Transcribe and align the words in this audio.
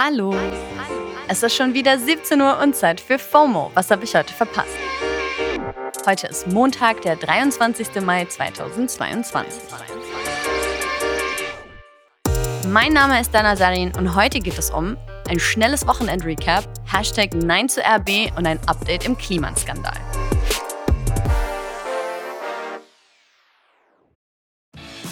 Hallo. 0.00 0.32
Es 1.26 1.42
ist 1.42 1.56
schon 1.56 1.74
wieder 1.74 1.98
17 1.98 2.40
Uhr 2.40 2.60
und 2.62 2.76
Zeit 2.76 3.00
für 3.00 3.18
FOMO. 3.18 3.72
Was 3.74 3.90
habe 3.90 4.04
ich 4.04 4.14
heute 4.14 4.32
verpasst? 4.32 4.68
Heute 6.06 6.28
ist 6.28 6.46
Montag, 6.46 7.02
der 7.02 7.16
23. 7.16 8.00
Mai 8.02 8.24
2022. 8.24 9.60
Mein 12.68 12.92
Name 12.92 13.20
ist 13.20 13.34
Dana 13.34 13.56
Sarin 13.56 13.90
und 13.98 14.14
heute 14.14 14.38
geht 14.38 14.56
es 14.56 14.70
um 14.70 14.96
ein 15.28 15.40
schnelles 15.40 15.84
Wochenend-Recap, 15.84 16.64
Hashtag 16.84 17.34
Nein 17.34 17.68
zu 17.68 17.80
RB 17.80 18.30
und 18.36 18.46
ein 18.46 18.60
Update 18.68 19.04
im 19.04 19.18
Klimaskandal. 19.18 19.98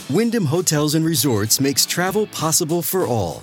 Wyndham 0.08 0.52
Hotels 0.52 0.94
and 0.94 1.04
Resorts 1.04 1.58
makes 1.58 1.84
travel 1.84 2.26
possible 2.26 2.82
for 2.82 3.04
all. 3.08 3.42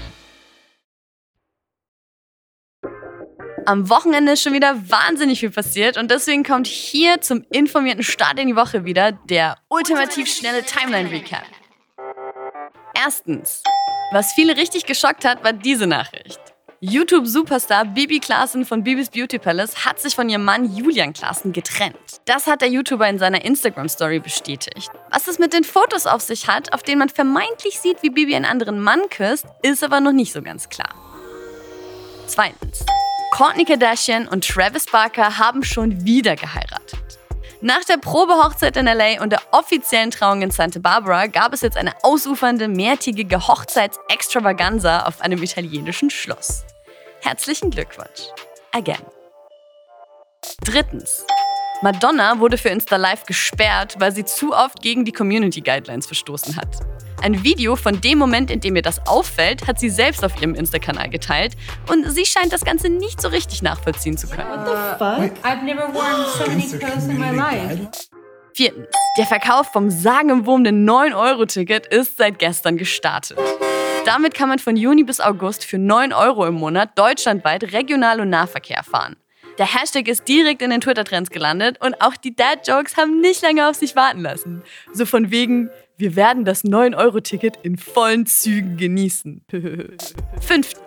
Am 3.65 3.89
Wochenende 3.89 4.31
ist 4.31 4.41
schon 4.41 4.53
wieder 4.53 4.75
wahnsinnig 4.89 5.39
viel 5.39 5.51
passiert 5.51 5.97
und 5.97 6.09
deswegen 6.09 6.43
kommt 6.43 6.67
hier 6.67 7.21
zum 7.21 7.45
informierten 7.51 8.03
Start 8.03 8.39
in 8.39 8.47
die 8.47 8.55
Woche 8.55 8.85
wieder 8.85 9.11
der 9.11 9.57
ultimativ 9.69 10.27
schnelle 10.27 10.63
Timeline-Recap. 10.63 11.43
Erstens. 12.95 13.61
Was 14.13 14.33
viele 14.33 14.57
richtig 14.57 14.85
geschockt 14.85 15.25
hat, 15.25 15.43
war 15.43 15.53
diese 15.53 15.87
Nachricht. 15.87 16.39
YouTube-Superstar 16.81 17.85
Bibi 17.85 18.19
Klaassen 18.19 18.65
von 18.65 18.83
Bibis 18.83 19.09
Beauty 19.09 19.37
Palace 19.37 19.85
hat 19.85 19.99
sich 19.99 20.15
von 20.15 20.27
ihrem 20.27 20.43
Mann 20.43 20.75
Julian 20.75 21.13
Klaassen 21.13 21.53
getrennt. 21.53 21.95
Das 22.25 22.47
hat 22.47 22.61
der 22.61 22.69
YouTuber 22.69 23.07
in 23.07 23.19
seiner 23.19 23.45
Instagram-Story 23.45 24.19
bestätigt. 24.19 24.89
Was 25.11 25.27
es 25.27 25.37
mit 25.37 25.53
den 25.53 25.63
Fotos 25.63 26.07
auf 26.07 26.21
sich 26.21 26.47
hat, 26.47 26.73
auf 26.73 26.81
denen 26.81 26.97
man 26.97 27.09
vermeintlich 27.09 27.79
sieht, 27.79 28.01
wie 28.01 28.09
Bibi 28.09 28.35
einen 28.35 28.45
anderen 28.45 28.79
Mann 28.79 29.01
küsst, 29.11 29.45
ist 29.61 29.83
aber 29.83 29.99
noch 29.99 30.11
nicht 30.11 30.33
so 30.33 30.41
ganz 30.41 30.69
klar. 30.69 30.95
Zweitens. 32.25 32.83
Kourtney 33.31 33.63
Kardashian 33.63 34.27
und 34.27 34.45
Travis 34.45 34.85
Barker 34.85 35.37
haben 35.37 35.63
schon 35.63 36.03
wieder 36.05 36.35
geheiratet. 36.35 36.99
Nach 37.61 37.83
der 37.85 37.97
Probehochzeit 37.97 38.75
in 38.75 38.85
LA 38.85 39.21
und 39.21 39.31
der 39.31 39.41
offiziellen 39.51 40.11
Trauung 40.11 40.41
in 40.41 40.51
Santa 40.51 40.79
Barbara 40.79 41.27
gab 41.27 41.53
es 41.53 41.61
jetzt 41.61 41.77
eine 41.77 41.93
ausufernde, 42.03 42.67
mehrtägige 42.67 43.47
Hochzeitsextravaganza 43.47 45.05
auf 45.05 45.21
einem 45.21 45.41
italienischen 45.41 46.09
Schloss. 46.09 46.65
Herzlichen 47.21 47.69
Glückwunsch. 47.69 48.27
Again. 48.73 49.01
Drittens. 50.65 51.23
Madonna 51.81 52.39
wurde 52.39 52.57
für 52.57 52.69
Insta 52.69 52.97
Live 52.97 53.25
gesperrt, 53.25 53.95
weil 53.99 54.11
sie 54.11 54.25
zu 54.25 54.53
oft 54.53 54.81
gegen 54.81 55.05
die 55.05 55.13
Community 55.13 55.61
Guidelines 55.61 56.05
verstoßen 56.05 56.57
hat. 56.57 56.79
Ein 57.21 57.43
Video 57.43 57.75
von 57.75 58.01
dem 58.01 58.17
Moment, 58.17 58.49
in 58.49 58.61
dem 58.61 58.75
ihr 58.75 58.81
das 58.81 59.05
auffällt, 59.05 59.67
hat 59.67 59.79
sie 59.79 59.89
selbst 59.89 60.25
auf 60.25 60.35
ihrem 60.41 60.55
Insta-Kanal 60.55 61.07
geteilt 61.07 61.55
und 61.87 62.09
sie 62.11 62.25
scheint 62.25 62.51
das 62.51 62.65
Ganze 62.65 62.89
nicht 62.89 63.21
so 63.21 63.27
richtig 63.27 63.61
nachvollziehen 63.61 64.17
zu 64.17 64.27
können. 64.27 64.49
What 64.49 64.65
the 64.65 65.29
fuck? 65.29 65.45
I've 65.45 65.63
never 65.63 65.93
worn 65.93 66.25
so 66.35 66.49
many 66.49 66.67
clothes 66.67 67.05
in 67.07 67.19
my 67.19 67.29
life. 67.29 67.77
Viertens. 68.55 68.87
Der 69.19 69.27
Verkauf 69.27 69.67
vom 69.71 69.91
sagenumwobenen 69.91 70.89
9-Euro-Ticket 70.89 71.85
ist 71.85 72.17
seit 72.17 72.39
gestern 72.39 72.77
gestartet. 72.77 73.37
Damit 74.05 74.33
kann 74.33 74.49
man 74.49 74.57
von 74.57 74.75
Juni 74.75 75.03
bis 75.03 75.19
August 75.19 75.63
für 75.63 75.77
9 75.77 76.13
Euro 76.13 76.47
im 76.47 76.55
Monat 76.55 76.97
deutschlandweit 76.97 77.71
Regional- 77.71 78.19
und 78.19 78.29
Nahverkehr 78.29 78.83
fahren. 78.83 79.15
Der 79.61 79.71
Hashtag 79.79 80.07
ist 80.07 80.27
direkt 80.27 80.63
in 80.63 80.71
den 80.71 80.81
Twitter-Trends 80.81 81.29
gelandet 81.29 81.77
und 81.85 82.01
auch 82.01 82.17
die 82.17 82.35
Dad-Jokes 82.35 82.97
haben 82.97 83.21
nicht 83.21 83.43
lange 83.43 83.69
auf 83.69 83.75
sich 83.75 83.95
warten 83.95 84.21
lassen. 84.21 84.63
So 84.91 85.05
von 85.05 85.29
wegen, 85.29 85.69
wir 85.97 86.15
werden 86.15 86.45
das 86.45 86.63
9-Euro-Ticket 86.63 87.57
in 87.61 87.77
vollen 87.77 88.25
Zügen 88.25 88.75
genießen. 88.75 89.45
Fünftens. 90.41 90.81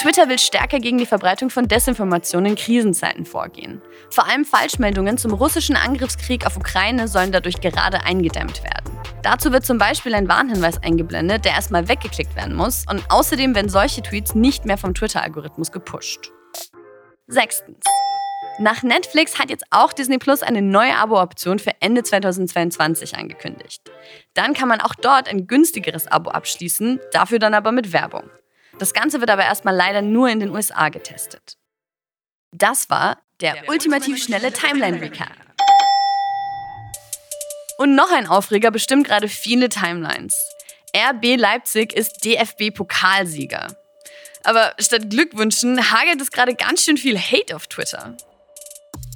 Twitter 0.00 0.30
will 0.30 0.38
stärker 0.38 0.78
gegen 0.78 0.96
die 0.96 1.04
Verbreitung 1.04 1.50
von 1.50 1.68
Desinformationen 1.68 2.52
in 2.52 2.56
Krisenzeiten 2.56 3.26
vorgehen. 3.26 3.82
Vor 4.08 4.26
allem 4.26 4.46
Falschmeldungen 4.46 5.18
zum 5.18 5.34
russischen 5.34 5.76
Angriffskrieg 5.76 6.46
auf 6.46 6.56
Ukraine 6.56 7.08
sollen 7.08 7.32
dadurch 7.32 7.60
gerade 7.60 8.02
eingedämmt 8.04 8.64
werden. 8.64 8.96
Dazu 9.22 9.52
wird 9.52 9.66
zum 9.66 9.76
Beispiel 9.76 10.14
ein 10.14 10.26
Warnhinweis 10.26 10.82
eingeblendet, 10.82 11.44
der 11.44 11.52
erstmal 11.52 11.86
weggeklickt 11.86 12.34
werden 12.34 12.56
muss 12.56 12.86
und 12.88 13.04
außerdem 13.10 13.54
werden 13.54 13.68
solche 13.68 14.00
Tweets 14.00 14.34
nicht 14.34 14.64
mehr 14.64 14.78
vom 14.78 14.94
Twitter-Algorithmus 14.94 15.70
gepusht. 15.70 16.32
Sechstens. 17.28 17.84
Nach 18.58 18.84
Netflix 18.84 19.38
hat 19.38 19.50
jetzt 19.50 19.64
auch 19.70 19.92
Disney 19.92 20.18
Plus 20.18 20.42
eine 20.42 20.62
neue 20.62 20.96
Abo-Option 20.96 21.58
für 21.58 21.72
Ende 21.80 22.04
2022 22.04 23.16
angekündigt. 23.16 23.82
Dann 24.34 24.54
kann 24.54 24.68
man 24.68 24.80
auch 24.80 24.94
dort 24.94 25.28
ein 25.28 25.46
günstigeres 25.46 26.06
Abo 26.06 26.30
abschließen, 26.30 27.00
dafür 27.12 27.38
dann 27.38 27.52
aber 27.52 27.72
mit 27.72 27.92
Werbung. 27.92 28.30
Das 28.78 28.94
Ganze 28.94 29.20
wird 29.20 29.30
aber 29.30 29.42
erstmal 29.42 29.74
leider 29.74 30.02
nur 30.02 30.28
in 30.28 30.38
den 30.40 30.50
USA 30.50 30.88
getestet. 30.88 31.56
Das 32.52 32.88
war 32.90 33.18
der, 33.40 33.54
der 33.54 33.68
ultimativ 33.68 34.22
schnelle 34.22 34.52
Timeline-Recap. 34.52 35.32
Und 37.78 37.94
noch 37.94 38.10
ein 38.12 38.26
Aufreger 38.28 38.70
bestimmt 38.70 39.06
gerade 39.06 39.28
viele 39.28 39.68
Timelines. 39.68 40.38
RB 40.96 41.36
Leipzig 41.36 41.92
ist 41.92 42.24
DFB-Pokalsieger. 42.24 43.74
Aber 44.46 44.74
statt 44.78 45.10
Glückwünschen 45.10 45.90
hagelt 45.90 46.20
es 46.20 46.30
gerade 46.30 46.54
ganz 46.54 46.84
schön 46.84 46.96
viel 46.96 47.18
Hate 47.18 47.56
auf 47.56 47.66
Twitter. 47.66 48.16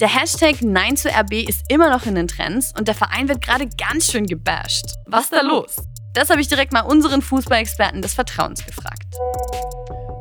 Der 0.00 0.08
Hashtag 0.08 0.60
Nein 0.60 0.96
zu 0.96 1.08
RB 1.08 1.48
ist 1.48 1.62
immer 1.68 1.88
noch 1.88 2.04
in 2.04 2.16
den 2.16 2.26
Trends 2.26 2.74
und 2.76 2.88
der 2.88 2.96
Verein 2.96 3.28
wird 3.28 3.40
gerade 3.40 3.68
ganz 3.78 4.10
schön 4.10 4.26
gebasht. 4.26 4.86
Was 5.06 5.24
ist 5.24 5.32
da 5.32 5.42
los? 5.42 5.76
Das 6.14 6.30
habe 6.30 6.40
ich 6.40 6.48
direkt 6.48 6.72
mal 6.72 6.80
unseren 6.80 7.22
Fußballexperten 7.22 8.02
des 8.02 8.14
Vertrauens 8.14 8.66
gefragt. 8.66 9.06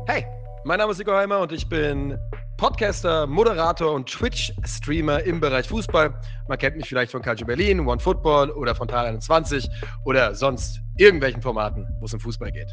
Hey, 0.06 0.24
mein 0.62 0.78
Name 0.78 0.92
ist 0.92 0.98
Nico 0.98 1.12
Heimer 1.12 1.40
und 1.40 1.50
ich 1.50 1.68
bin 1.68 2.16
Podcaster, 2.56 3.26
Moderator 3.26 3.92
und 3.92 4.08
Twitch-Streamer 4.08 5.24
im 5.24 5.40
Bereich 5.40 5.66
Fußball. 5.66 6.14
Man 6.46 6.58
kennt 6.58 6.76
mich 6.76 6.88
vielleicht 6.88 7.10
von 7.10 7.20
Calcio 7.20 7.48
Berlin, 7.48 7.80
One 7.80 7.98
Football 7.98 8.50
oder 8.50 8.76
von 8.76 8.86
Tal 8.86 9.06
21 9.06 9.68
oder 10.04 10.36
sonst 10.36 10.80
irgendwelchen 10.98 11.42
Formaten, 11.42 11.88
wo 11.98 12.04
es 12.04 12.14
um 12.14 12.20
Fußball 12.20 12.52
geht. 12.52 12.68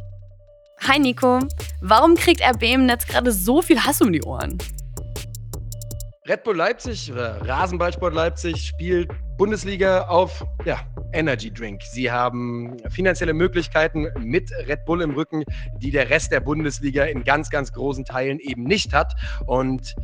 Hi 0.82 1.00
Nico, 1.00 1.40
warum 1.82 2.16
kriegt 2.16 2.42
RB 2.42 2.64
im 2.64 2.86
Netz 2.86 3.06
gerade 3.08 3.32
so 3.32 3.62
viel 3.62 3.84
Hass 3.84 4.02
um 4.02 4.14
die 4.14 4.24
Ohren? 4.24 4.58
Red 6.28 6.44
Bull 6.44 6.56
Leipzig 6.56 7.12
oder 7.12 7.42
Rasenballsport 7.48 8.14
Leipzig 8.14 8.68
spielt 8.68 9.10
Bundesliga 9.38 10.08
auf 10.08 10.46
ja, 10.66 10.80
Energy 11.14 11.52
Drink. 11.52 11.82
Sie 11.84 12.12
haben 12.12 12.78
finanzielle 12.90 13.34
Möglichkeiten 13.34 14.08
mit 14.20 14.52
Red 14.68 14.86
Bull 14.86 15.02
im 15.02 15.12
Rücken, 15.12 15.44
die 15.78 15.92
der 15.92 16.10
Rest 16.10 16.32
der 16.32 16.42
Bundesliga 16.42 17.06
in 17.06 17.24
ganz, 17.24 17.50
ganz 17.50 17.74
großen 17.74 18.06
Teilen 18.06 18.40
eben 18.40 18.64
nicht 18.64 18.94
hat. 18.94 19.14
Und 19.46 19.96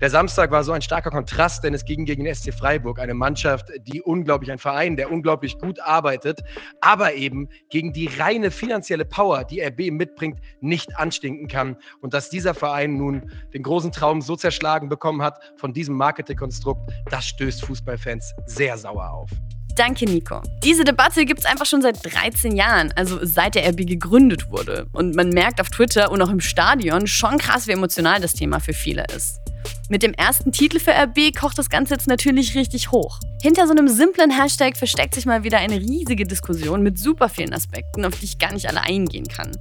der 0.00 0.10
Samstag 0.10 0.50
war 0.50 0.64
so 0.64 0.72
ein 0.72 0.82
starker 0.82 1.10
Kontrast, 1.10 1.62
denn 1.62 1.72
es 1.72 1.84
ging 1.84 2.04
gegen 2.04 2.24
den 2.24 2.34
SC 2.34 2.52
Freiburg, 2.52 2.98
eine 2.98 3.14
Mannschaft, 3.14 3.68
die 3.86 4.02
unglaublich, 4.02 4.50
ein 4.50 4.58
Verein, 4.58 4.96
der 4.96 5.10
unglaublich 5.10 5.58
gut 5.58 5.78
arbeitet, 5.80 6.42
aber 6.80 7.14
eben 7.14 7.48
gegen 7.70 7.92
die 7.92 8.08
reine 8.18 8.50
finanzielle 8.50 9.04
Power, 9.04 9.44
die 9.44 9.62
RB 9.62 9.90
mitbringt, 9.92 10.40
nicht 10.60 10.96
anstinken 10.96 11.46
kann. 11.46 11.76
Und 12.00 12.12
dass 12.12 12.28
dieser 12.28 12.54
Verein 12.54 12.96
nun 12.96 13.30
den 13.52 13.62
großen 13.62 13.92
Traum 13.92 14.20
so 14.20 14.36
zerschlagen 14.36 14.88
bekommen 14.88 15.22
hat 15.22 15.38
von 15.56 15.72
diesem 15.72 15.96
Marketingkonstrukt, 15.96 16.90
das 17.10 17.26
stößt 17.26 17.64
Fußballfans 17.64 18.34
sehr 18.46 18.76
sauer 18.76 19.10
auf. 19.10 19.30
Danke, 19.76 20.04
Nico. 20.04 20.40
Diese 20.62 20.84
Debatte 20.84 21.24
gibt 21.24 21.40
es 21.40 21.46
einfach 21.46 21.66
schon 21.66 21.82
seit 21.82 21.98
13 22.04 22.54
Jahren, 22.54 22.92
also 22.94 23.18
seit 23.22 23.56
der 23.56 23.68
RB 23.68 23.78
gegründet 23.86 24.50
wurde. 24.50 24.86
Und 24.92 25.16
man 25.16 25.30
merkt 25.30 25.60
auf 25.60 25.68
Twitter 25.68 26.12
und 26.12 26.22
auch 26.22 26.30
im 26.30 26.40
Stadion 26.40 27.08
schon 27.08 27.38
krass, 27.38 27.66
wie 27.66 27.72
emotional 27.72 28.20
das 28.20 28.34
Thema 28.34 28.60
für 28.60 28.72
viele 28.72 29.04
ist. 29.16 29.43
Mit 29.90 30.02
dem 30.02 30.14
ersten 30.14 30.50
Titel 30.50 30.80
für 30.80 30.92
RB 30.92 31.36
kocht 31.38 31.58
das 31.58 31.68
Ganze 31.68 31.92
jetzt 31.92 32.06
natürlich 32.06 32.54
richtig 32.54 32.90
hoch. 32.90 33.20
Hinter 33.42 33.66
so 33.66 33.72
einem 33.72 33.88
simplen 33.88 34.30
Hashtag 34.30 34.78
versteckt 34.78 35.14
sich 35.14 35.26
mal 35.26 35.44
wieder 35.44 35.58
eine 35.58 35.78
riesige 35.78 36.24
Diskussion 36.24 36.82
mit 36.82 36.98
super 36.98 37.28
vielen 37.28 37.52
Aspekten, 37.52 38.06
auf 38.06 38.18
die 38.18 38.24
ich 38.24 38.38
gar 38.38 38.54
nicht 38.54 38.66
alle 38.66 38.80
eingehen 38.80 39.28
kann. 39.28 39.52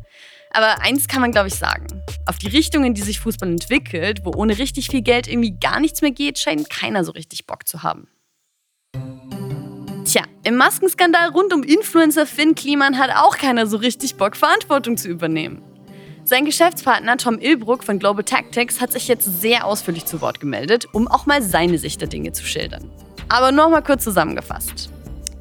Aber 0.52 0.82
eins 0.82 1.10
kann 1.10 1.20
man, 1.20 1.32
glaube 1.32 1.50
ich, 1.50 1.56
sagen. 1.56 1.88
Auf 2.26 2.38
die 2.38 2.48
Richtung, 2.48 2.86
in 2.86 2.94
die 2.94 3.02
sich 3.02 3.20
Fußball 3.20 3.50
entwickelt, 3.50 4.22
wo 4.24 4.32
ohne 4.34 4.58
richtig 4.58 4.88
viel 4.88 5.02
Geld 5.02 5.28
irgendwie 5.28 5.58
gar 5.60 5.82
nichts 5.82 6.02
mehr 6.02 6.12
geht, 6.12 6.40
scheint 6.40 6.70
keiner 6.70 7.04
so 7.04 7.12
richtig 7.12 7.46
Bock 7.46 7.68
zu 7.68 7.84
haben. 7.84 8.08
Tja, 10.06 10.24
im 10.44 10.56
Maskenskandal 10.56 11.30
rund 11.30 11.54
um 11.54 11.64
Influencer 11.64 12.26
Finn 12.26 12.56
Kliman 12.56 12.98
hat 12.98 13.10
auch 13.16 13.38
keiner 13.38 13.68
so 13.68 13.76
richtig 13.78 14.16
Bock, 14.16 14.38
Verantwortung 14.38 14.96
zu 14.96 15.10
übernehmen. 15.10 15.62
Sein 16.26 16.46
Geschäftspartner 16.46 17.18
Tom 17.18 17.38
Ilbruck 17.38 17.84
von 17.84 18.00
Global 18.00 18.24
Tactics 18.24 18.80
hat 18.80 18.94
sich 18.94 19.10
jetzt 19.10 19.42
sehr 19.42 19.66
ausführlich 19.66 20.06
zu 20.06 20.22
Wort 20.22 20.40
gemeldet, 20.40 20.88
um 20.94 21.10
auch 21.10 21.26
mal 21.26 21.42
seine 21.42 21.78
Sicht 21.78 22.00
der 22.00 22.08
Dinge 22.08 22.32
zu 22.32 22.46
schildern. 22.46 22.90
Aber 23.28 23.52
nochmal 23.52 23.84
kurz 23.84 24.06
zusammengefasst. 24.06 24.90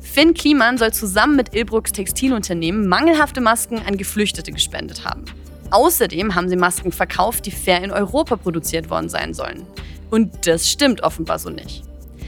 Finn 0.01 0.35
Kliman 0.35 0.79
soll 0.79 0.93
zusammen 0.93 1.37
mit 1.37 1.55
Ilbrucks 1.55 1.93
Textilunternehmen 1.93 2.89
mangelhafte 2.89 3.41
Masken 3.41 3.79
an 3.87 3.97
Geflüchtete 3.97 4.51
gespendet 4.51 5.05
haben. 5.05 5.25
Außerdem 5.71 6.35
haben 6.35 6.49
sie 6.49 6.57
Masken 6.57 6.91
verkauft, 6.91 7.47
die 7.47 7.53
fair 7.53 7.85
in 7.85 7.93
Europa 7.93 8.35
produziert 8.35 8.91
worden 8.91 9.09
sein 9.09 9.35
sollen. 9.35 9.65
Und 10.11 10.49
das 10.49 10.69
stimmt 10.69 11.05
offenbar 11.05 11.39
so 11.39 11.49
nicht. 11.49 11.85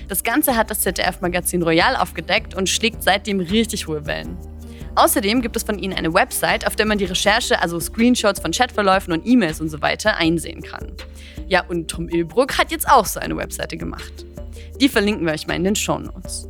Das 0.06 0.22
Ganze 0.22 0.56
hat 0.56 0.70
das 0.70 0.82
ZDF-Magazin 0.82 1.62
Royal 1.62 1.96
aufgedeckt 1.96 2.54
und 2.54 2.68
schlägt 2.68 3.02
seitdem 3.02 3.40
richtig 3.40 3.88
hohe 3.88 4.06
Wellen. 4.06 4.38
Außerdem 4.96 5.42
gibt 5.42 5.56
es 5.56 5.64
von 5.64 5.78
ihnen 5.78 5.94
eine 5.94 6.14
Website, 6.14 6.66
auf 6.66 6.76
der 6.76 6.86
man 6.86 6.98
die 6.98 7.04
Recherche, 7.04 7.60
also 7.60 7.80
Screenshots 7.80 8.40
von 8.40 8.52
Chatverläufen 8.52 9.12
und 9.12 9.26
E-Mails 9.26 9.60
und 9.60 9.68
so 9.68 9.82
weiter, 9.82 10.16
einsehen 10.16 10.62
kann. 10.62 10.92
Ja, 11.48 11.64
und 11.66 11.88
Tom 11.88 12.08
Ilbruck 12.08 12.58
hat 12.58 12.70
jetzt 12.70 12.88
auch 12.88 13.06
so 13.06 13.18
eine 13.20 13.36
Webseite 13.36 13.76
gemacht. 13.76 14.24
Die 14.80 14.88
verlinken 14.88 15.26
wir 15.26 15.32
euch 15.32 15.46
mal 15.46 15.56
in 15.56 15.64
den 15.64 15.76
Show 15.76 15.98
Notes. 15.98 16.48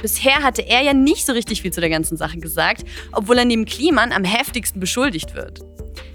Bisher 0.00 0.42
hatte 0.42 0.62
er 0.62 0.82
ja 0.82 0.94
nicht 0.94 1.26
so 1.26 1.32
richtig 1.32 1.62
viel 1.62 1.72
zu 1.72 1.80
der 1.80 1.90
ganzen 1.90 2.16
Sache 2.16 2.38
gesagt, 2.38 2.84
obwohl 3.12 3.38
er 3.38 3.44
neben 3.44 3.66
Kliman 3.66 4.12
am 4.12 4.24
heftigsten 4.24 4.80
beschuldigt 4.80 5.34
wird. 5.34 5.60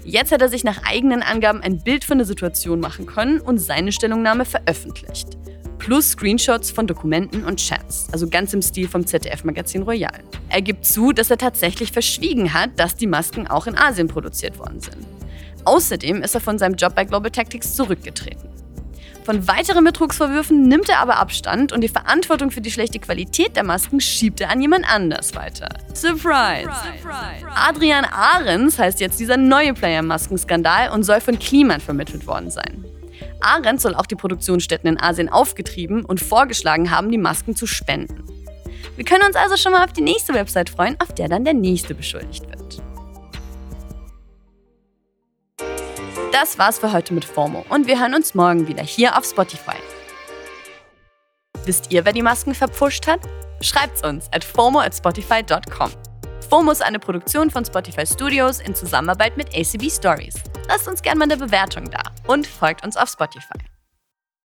Jetzt 0.04 0.32
hat 0.32 0.42
er 0.42 0.48
sich 0.48 0.64
nach 0.64 0.82
eigenen 0.84 1.22
Angaben 1.22 1.62
ein 1.62 1.82
Bild 1.82 2.04
von 2.04 2.18
der 2.18 2.26
Situation 2.26 2.80
machen 2.80 3.06
können 3.06 3.40
und 3.40 3.58
seine 3.58 3.92
Stellungnahme 3.92 4.44
veröffentlicht. 4.44 5.38
Plus 5.88 6.10
Screenshots 6.10 6.70
von 6.70 6.86
Dokumenten 6.86 7.44
und 7.44 7.56
Chats, 7.56 8.08
also 8.12 8.28
ganz 8.28 8.52
im 8.52 8.60
Stil 8.60 8.86
vom 8.86 9.06
ZDF-Magazin 9.06 9.84
Royal. 9.84 10.20
Er 10.50 10.60
gibt 10.60 10.84
zu, 10.84 11.12
dass 11.12 11.30
er 11.30 11.38
tatsächlich 11.38 11.92
verschwiegen 11.92 12.52
hat, 12.52 12.78
dass 12.78 12.94
die 12.94 13.06
Masken 13.06 13.46
auch 13.46 13.66
in 13.66 13.74
Asien 13.74 14.06
produziert 14.06 14.58
worden 14.58 14.80
sind. 14.80 15.06
Außerdem 15.64 16.20
ist 16.22 16.34
er 16.34 16.42
von 16.42 16.58
seinem 16.58 16.74
Job 16.74 16.94
bei 16.94 17.06
Global 17.06 17.30
Tactics 17.30 17.74
zurückgetreten. 17.74 18.50
Von 19.24 19.48
weiteren 19.48 19.82
Betrugsvorwürfen 19.82 20.68
nimmt 20.68 20.90
er 20.90 20.98
aber 20.98 21.16
Abstand 21.16 21.72
und 21.72 21.80
die 21.80 21.88
Verantwortung 21.88 22.50
für 22.50 22.60
die 22.60 22.70
schlechte 22.70 22.98
Qualität 22.98 23.56
der 23.56 23.64
Masken 23.64 23.98
schiebt 23.98 24.42
er 24.42 24.50
an 24.50 24.60
jemand 24.60 24.84
anders 24.92 25.34
weiter. 25.34 25.70
Surprise! 25.94 26.68
Surprise. 26.68 27.46
Adrian 27.66 28.04
Ahrens 28.04 28.78
heißt 28.78 29.00
jetzt 29.00 29.18
dieser 29.18 29.38
neue 29.38 29.72
Player 29.72 30.00
im 30.00 30.08
Maskenskandal 30.08 30.90
und 30.90 31.04
soll 31.04 31.22
von 31.22 31.38
Kliman 31.38 31.80
vermittelt 31.80 32.26
worden 32.26 32.50
sein. 32.50 32.84
Arendt 33.40 33.80
soll 33.80 33.94
auch 33.94 34.06
die 34.06 34.16
Produktionsstätten 34.16 34.88
in 34.88 35.00
Asien 35.00 35.28
aufgetrieben 35.28 36.04
und 36.04 36.20
vorgeschlagen 36.20 36.90
haben, 36.90 37.10
die 37.10 37.18
Masken 37.18 37.56
zu 37.56 37.66
spenden. 37.66 38.24
Wir 38.96 39.04
können 39.04 39.24
uns 39.24 39.36
also 39.36 39.56
schon 39.56 39.72
mal 39.72 39.84
auf 39.84 39.92
die 39.92 40.00
nächste 40.00 40.34
Website 40.34 40.70
freuen, 40.70 40.96
auf 41.00 41.14
der 41.14 41.28
dann 41.28 41.44
der 41.44 41.54
nächste 41.54 41.94
beschuldigt 41.94 42.48
wird. 42.48 42.82
Das 46.32 46.58
war's 46.58 46.78
für 46.78 46.92
heute 46.92 47.14
mit 47.14 47.24
FOMO 47.24 47.64
und 47.68 47.86
wir 47.86 48.00
hören 48.00 48.14
uns 48.14 48.34
morgen 48.34 48.68
wieder 48.68 48.82
hier 48.82 49.16
auf 49.16 49.24
Spotify. 49.24 49.76
Wisst 51.64 51.92
ihr, 51.92 52.04
wer 52.04 52.12
die 52.12 52.22
Masken 52.22 52.54
verpfuscht 52.54 53.06
hat? 53.06 53.20
Schreibt's 53.60 54.02
uns 54.02 54.28
at 54.32 54.44
FOMO 54.44 54.80
at 54.80 54.94
Spotify.com. 54.94 55.90
FOMO 56.48 56.70
ist 56.70 56.82
eine 56.82 56.98
Produktion 56.98 57.50
von 57.50 57.64
Spotify 57.64 58.06
Studios 58.06 58.60
in 58.60 58.74
Zusammenarbeit 58.74 59.36
mit 59.36 59.48
ACB 59.54 59.90
Stories. 59.90 60.34
Lasst 60.68 60.88
uns 60.88 61.02
gerne 61.02 61.18
mal 61.18 61.24
eine 61.24 61.36
Bewertung 61.36 61.90
da 61.90 62.02
und 62.28 62.46
folgt 62.46 62.84
uns 62.84 62.96
auf 62.96 63.08
Spotify. 63.08 63.58